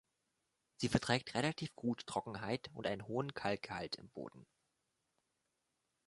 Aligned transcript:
Sie 0.77 0.87
verträgt 0.89 1.35
relativ 1.35 1.75
gut 1.75 2.07
Trockenheit 2.07 2.71
und 2.73 2.87
einen 2.87 3.07
hohen 3.07 3.35
Kalkgehalt 3.35 3.97
im 3.97 4.09
Boden. 4.09 4.47